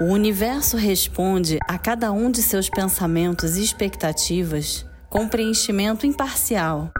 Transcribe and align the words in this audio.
O 0.00 0.04
universo 0.04 0.76
responde 0.76 1.58
a 1.66 1.76
cada 1.76 2.12
um 2.12 2.30
de 2.30 2.40
seus 2.40 2.70
pensamentos 2.70 3.56
e 3.56 3.64
expectativas 3.64 4.86
com 5.10 5.26
preenchimento 5.26 6.06
imparcial 6.06 6.92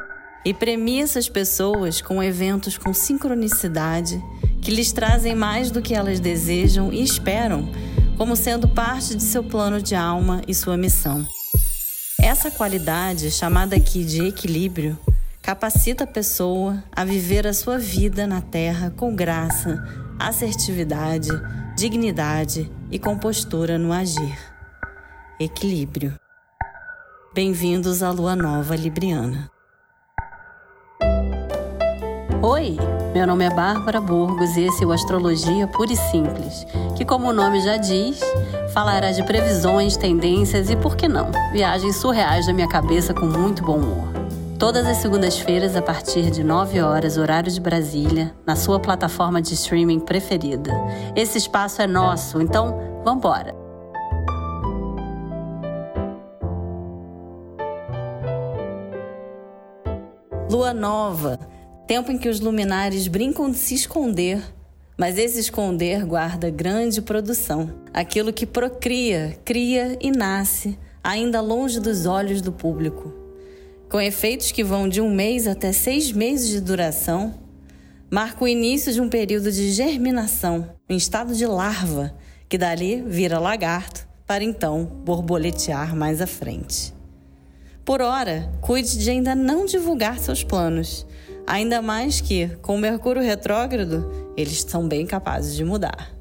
e 0.44 0.52
premia 0.52 1.04
essas 1.04 1.28
pessoas 1.28 2.00
com 2.00 2.20
eventos 2.20 2.76
com 2.76 2.92
sincronicidade 2.92 4.20
que 4.60 4.72
lhes 4.72 4.90
trazem 4.90 5.36
mais 5.36 5.70
do 5.70 5.80
que 5.80 5.94
elas 5.94 6.18
desejam 6.18 6.92
e 6.92 7.00
esperam, 7.00 7.70
como 8.16 8.34
sendo 8.34 8.66
parte 8.68 9.14
de 9.14 9.22
seu 9.22 9.44
plano 9.44 9.80
de 9.80 9.94
alma 9.94 10.42
e 10.48 10.52
sua 10.52 10.76
missão. 10.76 11.24
Essa 12.20 12.50
qualidade, 12.50 13.30
chamada 13.30 13.76
aqui 13.76 14.04
de 14.04 14.26
equilíbrio, 14.26 14.98
capacita 15.40 16.02
a 16.02 16.06
pessoa 16.06 16.82
a 16.90 17.04
viver 17.04 17.46
a 17.46 17.54
sua 17.54 17.78
vida 17.78 18.26
na 18.26 18.40
Terra 18.40 18.92
com 18.96 19.14
graça, 19.14 19.82
assertividade, 20.18 21.30
dignidade 21.78 22.68
e 22.90 22.98
compostura 22.98 23.78
no 23.78 23.92
agir. 23.92 24.36
Equilíbrio. 25.38 26.12
Bem-vindos 27.32 28.02
à 28.02 28.10
Lua 28.10 28.34
Nova 28.34 28.74
Libriana. 28.74 29.48
Oi, 32.42 32.76
meu 33.14 33.28
nome 33.28 33.44
é 33.44 33.50
Bárbara 33.50 34.00
Burgos 34.00 34.56
e 34.56 34.62
esse 34.62 34.82
é 34.82 34.86
o 34.88 34.90
Astrologia 34.90 35.68
Pura 35.68 35.92
e 35.92 35.96
Simples, 35.96 36.66
que, 36.96 37.04
como 37.04 37.28
o 37.28 37.32
nome 37.32 37.60
já 37.60 37.76
diz, 37.76 38.18
falará 38.74 39.12
de 39.12 39.22
previsões, 39.22 39.96
tendências 39.96 40.68
e, 40.70 40.74
por 40.74 40.96
que 40.96 41.06
não, 41.06 41.30
viagens 41.52 41.94
surreais 41.94 42.48
da 42.48 42.52
minha 42.52 42.68
cabeça 42.68 43.14
com 43.14 43.26
muito 43.26 43.62
bom 43.62 43.76
humor. 43.76 44.17
Todas 44.58 44.88
as 44.88 44.96
segundas-feiras, 44.96 45.76
a 45.76 45.82
partir 45.82 46.32
de 46.32 46.42
9 46.42 46.80
horas, 46.80 47.16
horário 47.16 47.48
de 47.48 47.60
Brasília, 47.60 48.34
na 48.44 48.56
sua 48.56 48.80
plataforma 48.80 49.40
de 49.40 49.54
streaming 49.54 50.00
preferida. 50.00 50.72
Esse 51.14 51.38
espaço 51.38 51.80
é 51.80 51.86
nosso, 51.86 52.42
então 52.42 52.76
vambora! 53.04 53.54
Lua 60.50 60.74
nova, 60.74 61.38
tempo 61.86 62.10
em 62.10 62.18
que 62.18 62.28
os 62.28 62.40
luminares 62.40 63.06
brincam 63.06 63.48
de 63.48 63.58
se 63.58 63.76
esconder, 63.76 64.42
mas 64.98 65.18
esse 65.18 65.38
esconder 65.38 66.04
guarda 66.04 66.50
grande 66.50 67.00
produção, 67.00 67.70
aquilo 67.94 68.32
que 68.32 68.44
procria, 68.44 69.38
cria 69.44 69.96
e 70.00 70.10
nasce, 70.10 70.76
ainda 71.00 71.40
longe 71.40 71.78
dos 71.78 72.06
olhos 72.06 72.40
do 72.40 72.50
público 72.50 73.27
com 73.88 74.00
efeitos 74.00 74.52
que 74.52 74.62
vão 74.62 74.88
de 74.88 75.00
um 75.00 75.10
mês 75.10 75.46
até 75.46 75.72
seis 75.72 76.12
meses 76.12 76.48
de 76.48 76.60
duração, 76.60 77.34
marca 78.10 78.44
o 78.44 78.48
início 78.48 78.92
de 78.92 79.00
um 79.00 79.08
período 79.08 79.50
de 79.50 79.72
germinação, 79.72 80.68
em 80.88 80.96
estado 80.96 81.34
de 81.34 81.46
larva, 81.46 82.14
que 82.48 82.58
dali 82.58 83.02
vira 83.06 83.38
lagarto, 83.38 84.06
para 84.26 84.44
então 84.44 84.84
borboletear 84.84 85.96
mais 85.96 86.20
à 86.20 86.26
frente. 86.26 86.92
Por 87.82 88.02
ora, 88.02 88.52
cuide 88.60 88.98
de 88.98 89.10
ainda 89.10 89.34
não 89.34 89.64
divulgar 89.64 90.18
seus 90.18 90.44
planos, 90.44 91.06
ainda 91.46 91.80
mais 91.80 92.20
que, 92.20 92.48
com 92.60 92.74
o 92.74 92.78
Mercúrio 92.78 93.22
retrógrado, 93.22 94.32
eles 94.36 94.66
são 94.68 94.86
bem 94.86 95.06
capazes 95.06 95.56
de 95.56 95.64
mudar. 95.64 96.12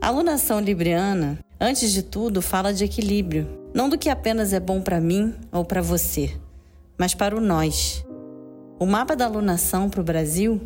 A 0.00 0.06
alunação 0.06 0.60
libriana, 0.60 1.40
antes 1.60 1.90
de 1.92 2.04
tudo, 2.04 2.40
fala 2.40 2.72
de 2.72 2.84
equilíbrio, 2.84 3.48
não 3.74 3.88
do 3.88 3.98
que 3.98 4.08
apenas 4.08 4.52
é 4.52 4.60
bom 4.60 4.80
para 4.80 5.00
mim 5.00 5.34
ou 5.50 5.64
para 5.64 5.82
você, 5.82 6.32
mas 6.98 7.14
para 7.14 7.36
o 7.36 7.40
nós. 7.40 8.04
O 8.78 8.86
mapa 8.86 9.14
da 9.14 9.26
alunação 9.26 9.88
para 9.88 10.00
o 10.00 10.04
Brasil 10.04 10.60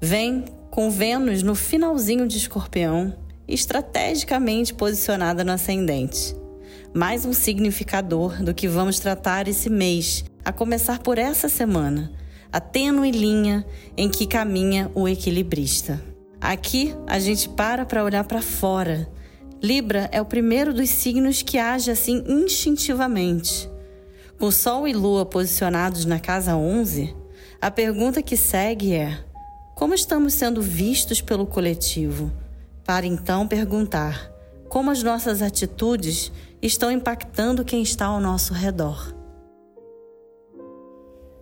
vem 0.00 0.44
com 0.70 0.90
Vênus 0.90 1.42
no 1.42 1.54
finalzinho 1.54 2.26
de 2.26 2.38
Escorpião, 2.38 3.14
estrategicamente 3.46 4.74
posicionada 4.74 5.44
no 5.44 5.52
ascendente. 5.52 6.34
Mais 6.94 7.24
um 7.24 7.32
significador 7.32 8.42
do 8.42 8.52
que 8.52 8.66
vamos 8.66 8.98
tratar 8.98 9.48
esse 9.48 9.70
mês, 9.70 10.24
a 10.44 10.52
começar 10.52 10.98
por 10.98 11.18
essa 11.18 11.48
semana, 11.48 12.12
a 12.52 12.60
tênue 12.60 13.10
linha 13.10 13.64
em 13.96 14.08
que 14.08 14.26
caminha 14.26 14.90
o 14.94 15.08
equilibrista. 15.08 16.02
Aqui 16.40 16.94
a 17.06 17.18
gente 17.18 17.48
para 17.48 17.86
para 17.86 18.02
olhar 18.02 18.24
para 18.24 18.42
fora. 18.42 19.08
Libra 19.62 20.08
é 20.10 20.20
o 20.20 20.26
primeiro 20.26 20.74
dos 20.74 20.90
signos 20.90 21.40
que 21.40 21.56
age 21.56 21.90
assim 21.90 22.24
instintivamente. 22.26 23.70
Com 24.42 24.50
Sol 24.50 24.88
e 24.88 24.92
Lua 24.92 25.24
posicionados 25.24 26.04
na 26.04 26.18
casa 26.18 26.56
11, 26.56 27.14
a 27.60 27.70
pergunta 27.70 28.20
que 28.20 28.36
segue 28.36 28.92
é: 28.92 29.24
como 29.76 29.94
estamos 29.94 30.34
sendo 30.34 30.60
vistos 30.60 31.20
pelo 31.20 31.46
coletivo? 31.46 32.28
Para 32.84 33.06
então 33.06 33.46
perguntar: 33.46 34.32
como 34.68 34.90
as 34.90 35.00
nossas 35.00 35.42
atitudes 35.42 36.32
estão 36.60 36.90
impactando 36.90 37.64
quem 37.64 37.82
está 37.82 38.06
ao 38.06 38.18
nosso 38.18 38.52
redor? 38.52 39.14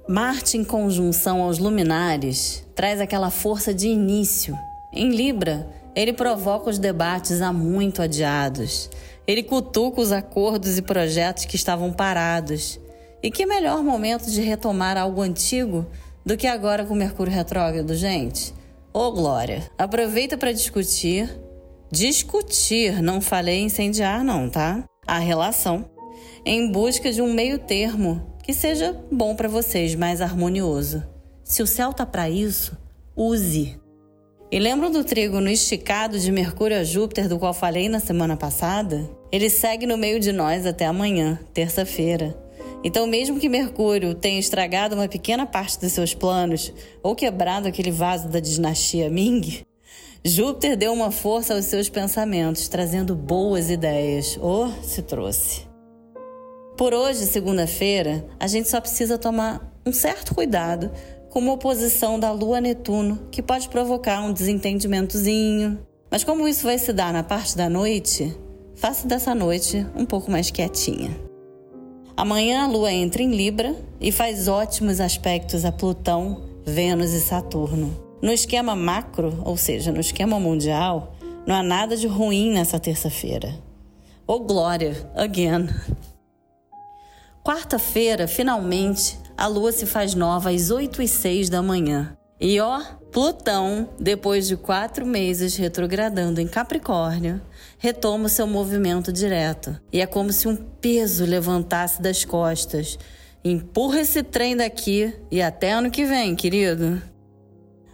Marte 0.06 0.58
em 0.58 0.62
conjunção 0.62 1.40
aos 1.40 1.58
luminares 1.58 2.66
traz 2.74 3.00
aquela 3.00 3.30
força 3.30 3.72
de 3.72 3.88
início. 3.88 4.54
Em 4.92 5.08
Libra, 5.08 5.66
ele 5.96 6.12
provoca 6.12 6.68
os 6.68 6.78
debates 6.78 7.40
há 7.40 7.50
muito 7.50 8.02
adiados. 8.02 8.90
Ele 9.26 9.42
cutuca 9.42 10.02
os 10.02 10.12
acordos 10.12 10.76
e 10.76 10.82
projetos 10.82 11.46
que 11.46 11.56
estavam 11.56 11.94
parados. 11.94 12.78
E 13.22 13.31
que 13.31 13.44
melhor 13.44 13.82
momento 13.82 14.31
de 14.31 14.41
retomar 14.41 14.97
algo 14.97 15.20
antigo 15.20 15.86
do 16.25 16.36
que 16.36 16.47
agora 16.47 16.84
com 16.84 16.94
Mercúrio 16.94 17.32
retrógrado, 17.32 17.94
gente? 17.94 18.54
Ô 18.92 19.00
oh, 19.00 19.12
Glória, 19.12 19.70
aproveita 19.76 20.38
para 20.38 20.53
discutir. 20.53 21.30
Discutir, 21.92 23.03
não 23.03 23.20
falei 23.20 23.60
incendiar, 23.60 24.25
não, 24.25 24.48
tá? 24.48 24.84
A 25.06 25.19
relação. 25.19 25.91
Em 26.44 26.70
busca 26.70 27.12
de 27.12 27.20
um 27.20 27.32
meio 27.32 27.59
termo 27.59 28.34
que 28.42 28.54
seja 28.54 28.98
bom 29.12 29.34
para 29.34 29.48
vocês, 29.48 29.94
mais 29.94 30.20
harmonioso. 30.20 31.04
Se 31.44 31.62
o 31.62 31.66
céu 31.66 31.92
tá 31.92 32.06
para 32.06 32.30
isso, 32.30 32.76
use. 33.14 33.78
E 34.50 34.59
lembram 34.59 34.91
do 34.91 35.04
trígono 35.04 35.48
esticado 35.48 36.19
de 36.19 36.32
Mercúrio 36.32 36.78
a 36.78 36.84
Júpiter 36.84 37.28
do 37.28 37.38
qual 37.38 37.53
falei 37.53 37.88
na 37.88 38.00
semana 38.00 38.36
passada? 38.36 39.09
Ele 39.30 39.50
segue 39.50 39.86
no 39.86 39.97
meio 39.97 40.19
de 40.19 40.32
nós 40.32 40.66
até 40.66 40.86
amanhã, 40.86 41.38
terça-feira. 41.54 42.36
Então, 42.82 43.06
mesmo 43.06 43.38
que 43.38 43.48
Mercúrio 43.48 44.14
tenha 44.14 44.41
estragado 44.41 44.94
uma 44.94 45.08
pequena 45.08 45.44
parte 45.44 45.78
dos 45.78 45.92
seus 45.92 46.14
planos 46.14 46.72
ou 47.02 47.14
quebrado 47.14 47.68
aquele 47.68 47.91
vaso 47.91 48.28
da 48.28 48.41
dinastia 48.41 49.10
Ming, 49.10 49.64
Júpiter 50.24 50.76
deu 50.76 50.92
uma 50.92 51.10
força 51.10 51.54
aos 51.54 51.64
seus 51.64 51.88
pensamentos, 51.88 52.68
trazendo 52.68 53.14
boas 53.14 53.70
ideias. 53.70 54.38
Ou 54.41 54.66
oh, 54.66 54.82
se 54.82 55.02
trouxe. 55.02 55.62
Por 56.76 56.94
hoje, 56.94 57.26
segunda-feira, 57.26 58.26
a 58.38 58.46
gente 58.46 58.68
só 58.68 58.80
precisa 58.80 59.18
tomar 59.18 59.74
um 59.84 59.92
certo 59.92 60.34
cuidado 60.34 60.91
com 61.30 61.38
uma 61.38 61.52
oposição 61.52 62.18
da 62.18 62.32
Lua 62.32 62.60
Netuno, 62.60 63.28
que 63.30 63.42
pode 63.42 63.68
provocar 63.68 64.22
um 64.22 64.32
desentendimentozinho. 64.32 65.78
Mas 66.10 66.24
como 66.24 66.48
isso 66.48 66.64
vai 66.64 66.78
se 66.78 66.92
dar 66.92 67.12
na 67.12 67.22
parte 67.22 67.56
da 67.56 67.68
noite, 67.68 68.34
faça 68.74 69.06
dessa 69.06 69.34
noite 69.34 69.86
um 69.94 70.04
pouco 70.04 70.30
mais 70.30 70.50
quietinha. 70.50 71.29
Amanhã 72.20 72.64
a 72.64 72.66
Lua 72.66 72.92
entra 72.92 73.22
em 73.22 73.34
Libra 73.34 73.75
e 73.98 74.12
faz 74.12 74.47
ótimos 74.47 75.00
aspectos 75.00 75.64
a 75.64 75.72
Plutão, 75.72 76.42
Vênus 76.66 77.12
e 77.12 77.20
Saturno. 77.20 77.98
No 78.20 78.31
esquema 78.31 78.76
macro, 78.76 79.41
ou 79.42 79.56
seja, 79.56 79.91
no 79.91 80.00
esquema 80.00 80.38
mundial, 80.38 81.14
não 81.47 81.54
há 81.54 81.62
nada 81.62 81.97
de 81.97 82.06
ruim 82.06 82.53
nessa 82.53 82.78
terça-feira. 82.78 83.54
Oh, 84.26 84.38
glória, 84.38 85.10
again! 85.16 85.70
Quarta-feira, 87.42 88.28
finalmente, 88.28 89.19
a 89.34 89.47
lua 89.47 89.72
se 89.72 89.86
faz 89.86 90.14
nova 90.14 90.50
às 90.50 90.70
8 90.70 91.00
e 91.00 91.09
6 91.09 91.48
da 91.48 91.62
manhã. 91.62 92.14
E 92.40 92.58
ó, 92.58 92.80
Plutão, 93.12 93.90
depois 93.98 94.46
de 94.48 94.56
quatro 94.56 95.04
meses 95.04 95.56
retrogradando 95.56 96.41
em 96.41 96.47
Capricórnio, 96.47 97.41
retoma 97.76 98.28
seu 98.28 98.47
movimento 98.47 99.12
direto. 99.12 99.78
E 99.92 100.00
é 100.00 100.06
como 100.06 100.32
se 100.32 100.48
um 100.48 100.56
peso 100.56 101.26
levantasse 101.26 102.00
das 102.00 102.24
costas. 102.24 102.98
Empurra 103.44 104.00
esse 104.00 104.22
trem 104.22 104.56
daqui 104.56 105.12
e 105.30 105.42
até 105.42 105.72
ano 105.72 105.91
que 105.91 106.04
vem, 106.06 106.34
querido. 106.34 107.03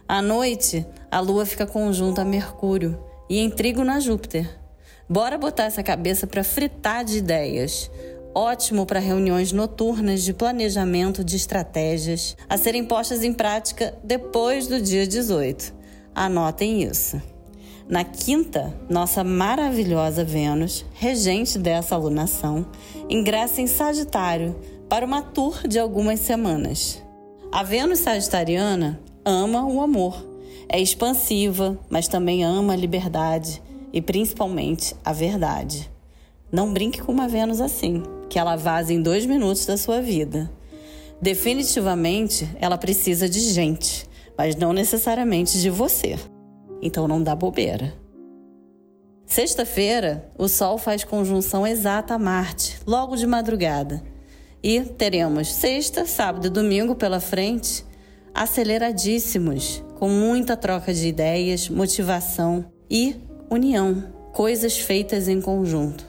À 0.07 0.21
noite, 0.21 0.85
a 1.11 1.19
Lua 1.19 1.45
fica 1.45 1.65
conjunta 1.65 2.21
a 2.21 2.25
Mercúrio 2.25 2.97
e 3.29 3.39
em 3.39 3.49
trígono 3.49 3.91
a 3.91 3.99
Júpiter. 3.99 4.47
Bora 5.09 5.37
botar 5.37 5.65
essa 5.65 5.81
cabeça 5.81 6.27
para 6.27 6.43
fritar 6.43 7.03
de 7.03 7.17
ideias. 7.17 7.89
Ótimo 8.39 8.85
para 8.85 8.99
reuniões 8.99 9.51
noturnas 9.51 10.21
de 10.21 10.31
planejamento 10.31 11.23
de 11.23 11.35
estratégias 11.35 12.37
a 12.47 12.55
serem 12.55 12.85
postas 12.85 13.23
em 13.23 13.33
prática 13.33 13.97
depois 14.03 14.67
do 14.67 14.79
dia 14.79 15.07
18. 15.07 15.73
Anotem 16.13 16.83
isso. 16.83 17.19
Na 17.89 18.03
quinta, 18.03 18.71
nossa 18.87 19.23
maravilhosa 19.23 20.23
Vênus, 20.23 20.85
regente 20.93 21.57
dessa 21.57 21.95
alunação, 21.95 22.67
ingressa 23.09 23.59
em 23.59 23.65
Sagitário 23.65 24.55
para 24.87 25.03
uma 25.03 25.23
tour 25.23 25.67
de 25.67 25.79
algumas 25.79 26.19
semanas. 26.19 27.01
A 27.51 27.63
Vênus 27.63 28.01
sagitariana 28.01 28.99
ama 29.25 29.65
o 29.65 29.81
amor. 29.81 30.23
É 30.69 30.79
expansiva, 30.79 31.75
mas 31.89 32.07
também 32.07 32.43
ama 32.43 32.73
a 32.73 32.77
liberdade 32.77 33.63
e 33.91 33.99
principalmente 33.99 34.95
a 35.03 35.11
verdade. 35.11 35.89
Não 36.51 36.71
brinque 36.71 37.01
com 37.01 37.11
uma 37.11 37.27
Vênus 37.27 37.59
assim, 37.59 38.03
que 38.29 38.39
ela 38.39 38.55
vaza 38.55 38.93
em 38.93 39.01
dois 39.01 39.25
minutos 39.25 39.65
da 39.65 39.77
sua 39.77 40.01
vida. 40.01 40.49
Definitivamente, 41.21 42.47
ela 42.59 42.77
precisa 42.77 43.27
de 43.27 43.39
gente, 43.39 44.07
mas 44.37 44.55
não 44.55 44.73
necessariamente 44.73 45.59
de 45.59 45.69
você. 45.69 46.17
Então 46.81 47.07
não 47.07 47.21
dá 47.21 47.35
bobeira. 47.35 47.93
Sexta-feira, 49.25 50.31
o 50.37 50.47
Sol 50.47 50.77
faz 50.77 51.03
conjunção 51.03 51.67
exata 51.67 52.13
a 52.13 52.19
Marte, 52.19 52.79
logo 52.85 53.17
de 53.17 53.27
madrugada. 53.27 54.01
E 54.63 54.79
teremos 54.81 55.49
sexta, 55.49 56.05
sábado 56.05 56.47
e 56.47 56.49
domingo 56.49 56.95
pela 56.95 57.19
frente, 57.19 57.85
aceleradíssimos, 58.33 59.83
com 59.95 60.07
muita 60.09 60.55
troca 60.55 60.93
de 60.93 61.07
ideias, 61.07 61.67
motivação 61.67 62.65
e 62.89 63.17
união, 63.49 64.13
coisas 64.31 64.77
feitas 64.77 65.27
em 65.27 65.41
conjunto. 65.41 66.05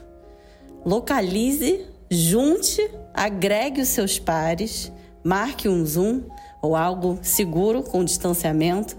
Localize, 0.85 1.87
junte, 2.09 2.81
agregue 3.13 3.81
os 3.81 3.89
seus 3.89 4.17
pares, 4.17 4.91
marque 5.23 5.69
um 5.69 5.85
zoom 5.85 6.23
ou 6.61 6.75
algo 6.75 7.17
seguro 7.21 7.81
com 7.83 8.03
distanciamento 8.03 8.97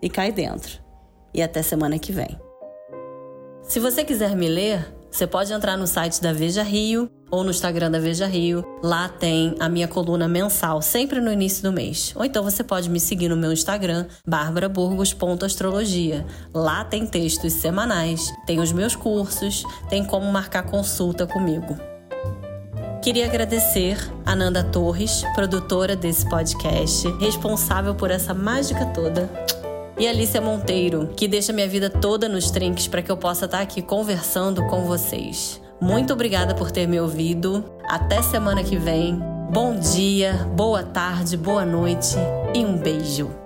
e 0.00 0.08
cai 0.08 0.32
dentro. 0.32 0.80
E 1.34 1.42
até 1.42 1.62
semana 1.62 1.98
que 1.98 2.12
vem. 2.12 2.38
Se 3.62 3.78
você 3.80 4.04
quiser 4.04 4.36
me 4.36 4.48
ler, 4.48 4.94
você 5.10 5.26
pode 5.26 5.52
entrar 5.52 5.76
no 5.76 5.86
site 5.86 6.22
da 6.22 6.32
Veja 6.32 6.62
Rio 6.62 7.10
ou 7.30 7.44
no 7.44 7.50
Instagram 7.50 7.90
da 7.90 7.98
Veja 7.98 8.26
Rio. 8.26 8.64
Lá 8.82 9.06
tem 9.08 9.54
a 9.60 9.68
minha 9.68 9.86
coluna 9.86 10.26
mensal, 10.28 10.80
sempre 10.82 11.20
no 11.20 11.30
início 11.30 11.62
do 11.62 11.72
mês. 11.72 12.12
Ou 12.16 12.24
então 12.24 12.42
você 12.42 12.64
pode 12.64 12.90
me 12.90 12.98
seguir 12.98 13.28
no 13.28 13.36
meu 13.36 13.52
Instagram, 13.52 14.06
barbaraburgos.astrologia. 14.26 16.26
Lá 16.52 16.84
tem 16.84 17.06
textos 17.06 17.52
semanais, 17.54 18.32
tem 18.46 18.58
os 18.58 18.72
meus 18.72 18.96
cursos, 18.96 19.62
tem 19.88 20.04
como 20.04 20.32
marcar 20.32 20.64
consulta 20.64 21.24
comigo. 21.26 21.91
Queria 23.02 23.26
agradecer 23.26 23.98
a 24.24 24.36
Nanda 24.36 24.62
Torres, 24.62 25.24
produtora 25.34 25.96
desse 25.96 26.28
podcast, 26.30 27.08
responsável 27.18 27.96
por 27.96 28.12
essa 28.12 28.32
mágica 28.32 28.86
toda 28.86 29.28
e 29.98 30.06
Alicia 30.06 30.40
Monteiro, 30.40 31.10
que 31.16 31.26
deixa 31.26 31.52
minha 31.52 31.66
vida 31.66 31.90
toda 31.90 32.28
nos 32.28 32.50
trinques 32.50 32.86
para 32.86 33.02
que 33.02 33.10
eu 33.10 33.16
possa 33.16 33.46
estar 33.46 33.60
aqui 33.60 33.82
conversando 33.82 34.64
com 34.68 34.84
vocês. 34.84 35.60
Muito 35.80 36.12
obrigada 36.12 36.54
por 36.54 36.70
ter 36.70 36.86
me 36.86 37.00
ouvido. 37.00 37.64
Até 37.88 38.22
semana 38.22 38.62
que 38.62 38.76
vem. 38.76 39.20
Bom 39.50 39.76
dia, 39.78 40.34
boa 40.56 40.84
tarde, 40.84 41.36
boa 41.36 41.64
noite 41.64 42.14
e 42.54 42.64
um 42.64 42.76
beijo. 42.78 43.41